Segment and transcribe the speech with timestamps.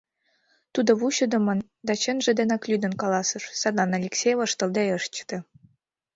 [0.73, 5.37] Тудо вучыдымын да чынже денак лӱдын каласыш, садлан Алексей воштылде ыш чыте.